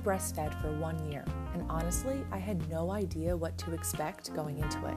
[0.00, 4.86] breastfed for one year, and honestly, I had no idea what to expect going into
[4.86, 4.96] it.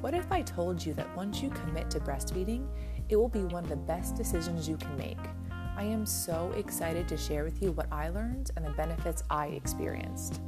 [0.00, 2.68] What if I told you that once you commit to breastfeeding,
[3.08, 5.18] it will be one of the best decisions you can make?
[5.76, 9.48] I am so excited to share with you what I learned and the benefits I
[9.48, 10.40] experienced.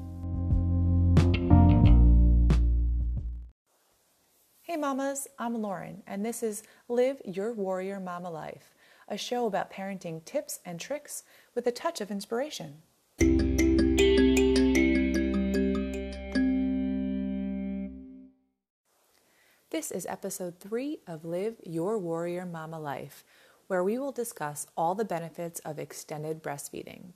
[4.63, 8.73] Hey, mamas, I'm Lauren, and this is Live Your Warrior Mama Life,
[9.09, 11.25] a show about parenting tips and tricks
[11.57, 12.83] with a touch of inspiration.
[19.81, 23.25] This is episode three of Live Your Warrior Mama Life
[23.67, 27.13] where we will discuss all the benefits of extended breastfeeding.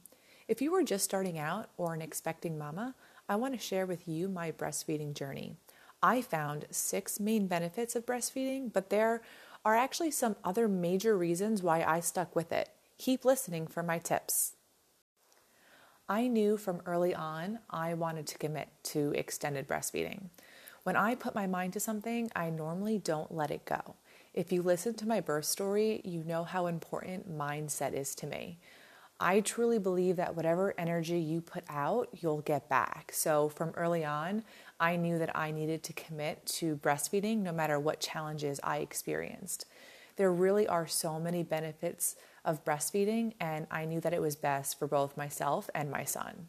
[0.48, 2.94] If you are just starting out or an expecting mama,
[3.28, 5.58] I want to share with you my breastfeeding journey.
[6.02, 9.20] I found six main benefits of breastfeeding, but there
[9.62, 12.70] are actually some other major reasons why I stuck with it.
[12.96, 14.54] Keep listening for my tips.
[16.08, 20.30] I knew from early on I wanted to commit to extended breastfeeding.
[20.84, 23.96] When I put my mind to something, I normally don't let it go.
[24.34, 28.58] If you listen to my birth story, you know how important mindset is to me.
[29.18, 33.12] I truly believe that whatever energy you put out, you'll get back.
[33.14, 34.44] So, from early on,
[34.78, 39.64] I knew that I needed to commit to breastfeeding no matter what challenges I experienced.
[40.16, 44.78] There really are so many benefits of breastfeeding, and I knew that it was best
[44.78, 46.48] for both myself and my son.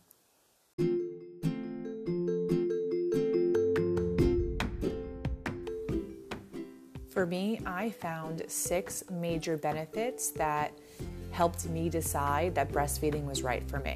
[7.15, 10.73] For me, I found six major benefits that
[11.31, 13.95] helped me decide that breastfeeding was right for me.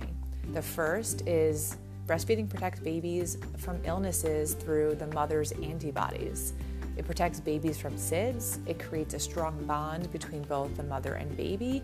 [0.53, 1.75] The first is
[2.07, 6.53] breastfeeding protects babies from illnesses through the mother's antibodies.
[6.95, 11.35] It protects babies from SIDS, it creates a strong bond between both the mother and
[11.35, 11.83] baby,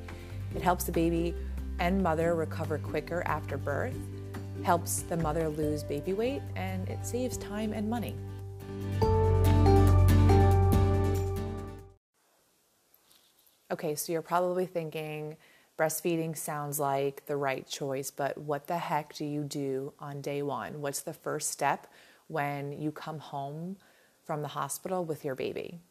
[0.56, 1.36] it helps the baby
[1.80, 3.97] and mother recover quicker after birth,
[4.63, 8.16] helps the mother lose baby weight, and it saves time and money.
[13.75, 15.36] Okay, so you're probably thinking
[15.78, 20.41] breastfeeding sounds like the right choice, but what the heck do you do on day
[20.41, 20.80] one?
[20.80, 21.85] What's the first step
[22.30, 23.75] when you come home
[24.24, 25.81] from the hospital with your baby?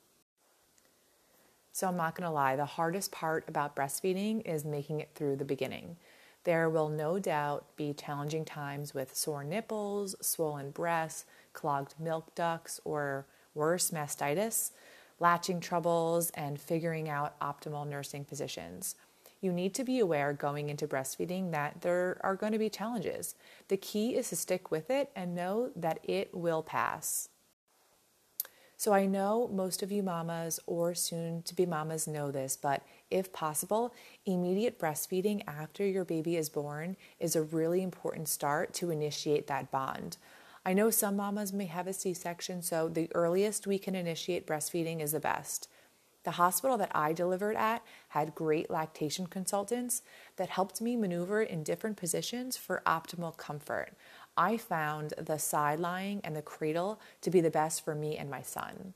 [1.73, 5.45] So, I'm not gonna lie, the hardest part about breastfeeding is making it through the
[5.45, 5.99] beginning.
[6.45, 12.81] There will no doubt be challenging times with sore nipples, swollen breasts, clogged milk ducts,
[12.83, 14.71] or worse, mastitis
[15.25, 18.95] latching troubles, and figuring out optimal nursing positions.
[19.41, 23.35] You need to be aware going into breastfeeding that there are going to be challenges.
[23.69, 27.31] The key is to stick with it and know that it will pass.
[28.77, 32.83] So, I know most of you mamas or soon to be mamas know this, but
[33.11, 33.95] if possible,
[34.27, 39.71] immediate breastfeeding after your baby is born is a really important start to initiate that
[39.71, 40.19] bond.
[40.67, 44.47] I know some mamas may have a C section, so the earliest we can initiate
[44.47, 45.69] breastfeeding is the best.
[46.23, 50.01] The hospital that I delivered at had great lactation consultants
[50.37, 53.93] that helped me maneuver in different positions for optimal comfort.
[54.39, 58.31] I found the side lying and the cradle to be the best for me and
[58.31, 58.95] my son.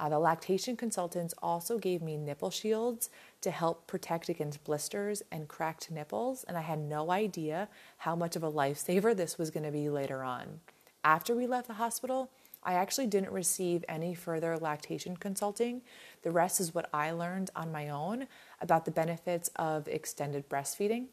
[0.00, 3.10] Uh, the lactation consultants also gave me nipple shields
[3.42, 7.68] to help protect against blisters and cracked nipples, and I had no idea
[7.98, 10.60] how much of a lifesaver this was going to be later on.
[11.06, 12.32] After we left the hospital,
[12.64, 15.82] I actually didn't receive any further lactation consulting.
[16.22, 18.26] The rest is what I learned on my own
[18.60, 21.06] about the benefits of extended breastfeeding.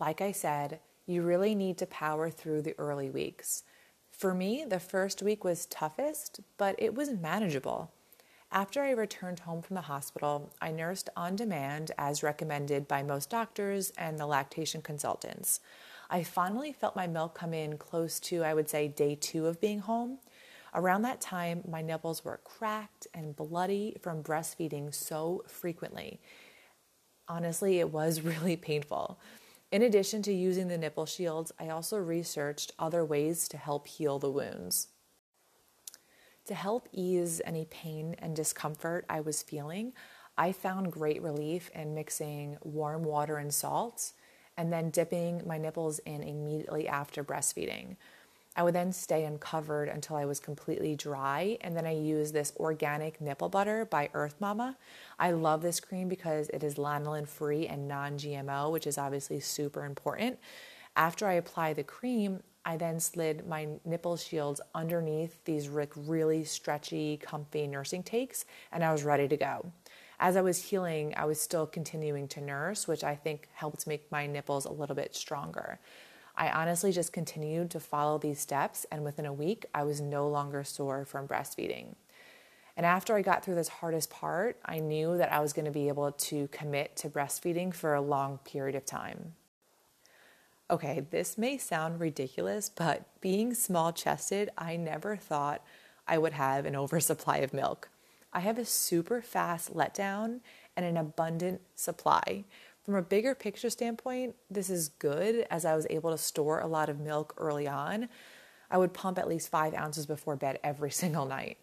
[0.00, 3.62] Like I said, you really need to power through the early weeks.
[4.10, 7.92] For me, the first week was toughest, but it was manageable.
[8.50, 13.30] After I returned home from the hospital, I nursed on demand as recommended by most
[13.30, 15.60] doctors and the lactation consultants.
[16.12, 19.62] I finally felt my milk come in close to, I would say, day two of
[19.62, 20.18] being home.
[20.74, 26.20] Around that time, my nipples were cracked and bloody from breastfeeding so frequently.
[27.28, 29.18] Honestly, it was really painful.
[29.70, 34.18] In addition to using the nipple shields, I also researched other ways to help heal
[34.18, 34.88] the wounds.
[36.44, 39.94] To help ease any pain and discomfort I was feeling,
[40.36, 44.12] I found great relief in mixing warm water and salt
[44.62, 47.96] and then dipping my nipples in immediately after breastfeeding.
[48.54, 52.52] I would then stay uncovered until I was completely dry, and then I use this
[52.58, 54.76] organic nipple butter by Earth Mama.
[55.18, 59.40] I love this cream because it is lanolin free and non GMO, which is obviously
[59.40, 60.38] super important.
[60.94, 67.16] After I apply the cream, I then slid my nipple shields underneath these really stretchy,
[67.16, 69.72] comfy nursing takes, and I was ready to go.
[70.22, 74.12] As I was healing, I was still continuing to nurse, which I think helped make
[74.12, 75.80] my nipples a little bit stronger.
[76.36, 80.28] I honestly just continued to follow these steps, and within a week, I was no
[80.28, 81.96] longer sore from breastfeeding.
[82.76, 85.72] And after I got through this hardest part, I knew that I was going to
[85.72, 89.32] be able to commit to breastfeeding for a long period of time.
[90.70, 95.64] Okay, this may sound ridiculous, but being small chested, I never thought
[96.06, 97.88] I would have an oversupply of milk.
[98.32, 100.40] I have a super fast letdown
[100.76, 102.44] and an abundant supply.
[102.84, 106.66] From a bigger picture standpoint, this is good as I was able to store a
[106.66, 108.08] lot of milk early on.
[108.70, 111.58] I would pump at least five ounces before bed every single night.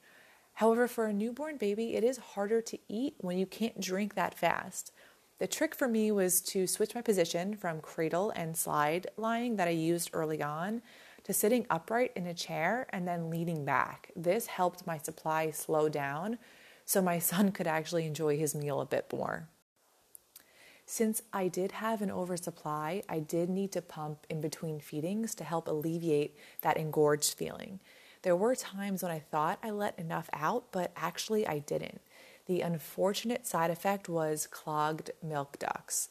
[0.53, 4.37] However, for a newborn baby, it is harder to eat when you can't drink that
[4.37, 4.91] fast.
[5.39, 9.69] The trick for me was to switch my position from cradle and slide lying that
[9.69, 10.81] I used early on
[11.23, 14.11] to sitting upright in a chair and then leaning back.
[14.15, 16.37] This helped my supply slow down
[16.89, 19.47] so my son could actually enjoy his meal a bit more.
[20.87, 25.43] Since I did have an oversupply, I did need to pump in between feedings to
[25.43, 27.79] help alleviate that engorged feeling.
[28.23, 32.01] There were times when I thought I let enough out, but actually I didn't.
[32.47, 36.09] The unfortunate side effect was clogged milk ducts.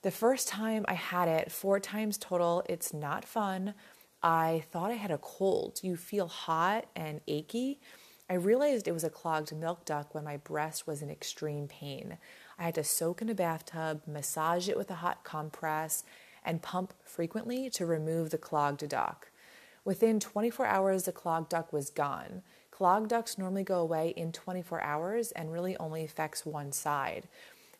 [0.00, 3.74] The first time I had it, four times total, it's not fun.
[4.22, 5.80] I thought I had a cold.
[5.82, 7.78] You feel hot and achy.
[8.30, 12.18] I realized it was a clogged milk duct when my breast was in extreme pain.
[12.58, 16.04] I had to soak in a bathtub, massage it with a hot compress,
[16.44, 19.28] and pump frequently to remove the clogged duct.
[19.84, 22.42] Within 24 hours, the clogged duct was gone.
[22.70, 27.28] Clogged ducts normally go away in 24 hours and really only affects one side.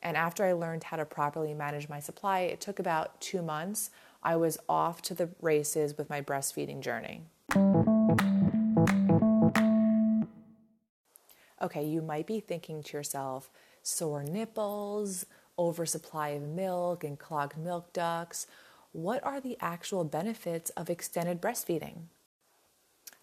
[0.03, 3.91] And after I learned how to properly manage my supply, it took about two months.
[4.23, 7.23] I was off to the races with my breastfeeding journey.
[11.63, 13.49] Okay, you might be thinking to yourself,
[13.85, 15.25] sore nipples,
[15.57, 18.49] oversupply of milk, and clogged milk ducts.
[18.91, 22.07] What are the actual benefits of extended breastfeeding?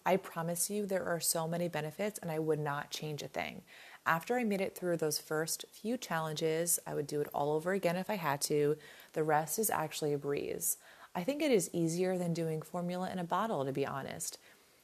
[0.06, 3.62] I promise you there are so many benefits, and I would not change a thing.
[4.06, 7.72] After I made it through those first few challenges, I would do it all over
[7.72, 8.76] again if I had to.
[9.12, 10.78] The rest is actually a breeze.
[11.14, 14.38] I think it is easier than doing formula in a bottle, to be honest.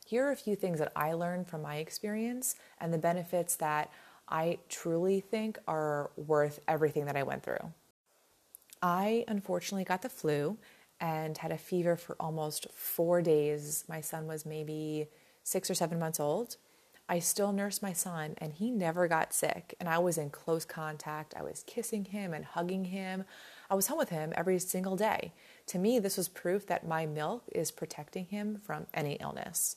[0.06, 3.90] Here are a few things that I learned from my experience and the benefits that
[4.28, 7.72] I truly think are worth everything that I went through.
[8.80, 10.58] I unfortunately got the flu
[11.00, 13.82] and had a fever for almost four days.
[13.88, 15.08] My son was maybe
[15.42, 16.56] six or seven months old.
[17.08, 19.74] I still nursed my son, and he never got sick.
[19.80, 21.34] And I was in close contact.
[21.36, 23.24] I was kissing him and hugging him.
[23.68, 25.32] I was home with him every single day.
[25.66, 29.76] To me, this was proof that my milk is protecting him from any illness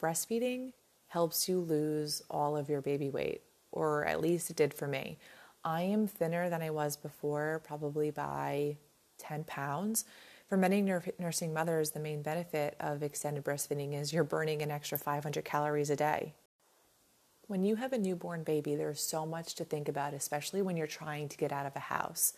[0.00, 0.72] breastfeeding
[1.08, 3.42] helps you lose all of your baby weight,
[3.72, 5.18] or at least it did for me.
[5.64, 8.76] I am thinner than I was before, probably by
[9.18, 10.04] 10 pounds.
[10.48, 10.80] For many
[11.18, 15.90] nursing mothers, the main benefit of extended breastfeeding is you're burning an extra 500 calories
[15.90, 16.34] a day.
[17.48, 20.86] When you have a newborn baby, there's so much to think about, especially when you're
[20.86, 22.34] trying to get out of a house.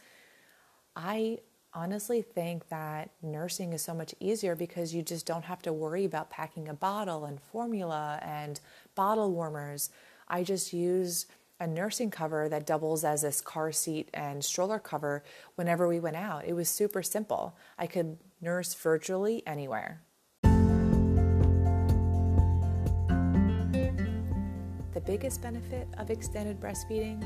[0.97, 1.39] I
[1.72, 6.05] honestly think that nursing is so much easier because you just don't have to worry
[6.05, 8.61] about packing a bottle and formula and
[8.94, 9.90] bottle warmers.
[10.28, 11.26] I just use
[11.61, 15.22] a nursing cover that doubles as this car seat and stroller cover
[15.56, 16.44] whenever we went out.
[16.46, 17.56] It was super simple.
[17.79, 20.00] I could nurse virtually anywhere.
[24.93, 27.22] The biggest benefit of extended breastfeeding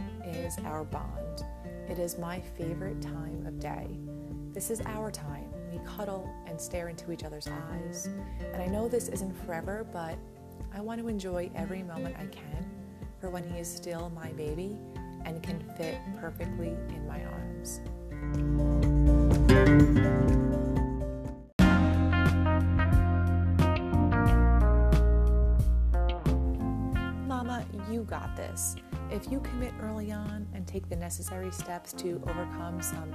[0.47, 1.45] is our bond.
[1.89, 3.87] It is my favorite time of day.
[4.53, 5.49] This is our time.
[5.71, 8.09] We cuddle and stare into each other's eyes.
[8.53, 10.17] And I know this isn't forever, but
[10.75, 12.65] I want to enjoy every moment I can
[13.21, 14.79] for when he is still my baby
[15.25, 17.81] and can fit perfectly in my arms.
[27.29, 28.77] Mama, you got this.
[29.15, 33.15] If you commit early on and take the necessary steps to overcome some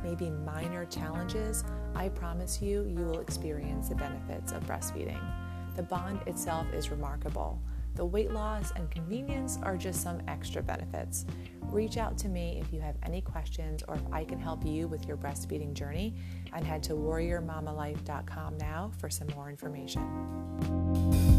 [0.00, 1.64] maybe minor challenges,
[1.96, 5.20] I promise you, you will experience the benefits of breastfeeding.
[5.74, 7.60] The bond itself is remarkable.
[7.96, 11.26] The weight loss and convenience are just some extra benefits.
[11.62, 14.86] Reach out to me if you have any questions or if I can help you
[14.86, 16.14] with your breastfeeding journey
[16.52, 21.29] and head to warriormamalife.com now for some more information.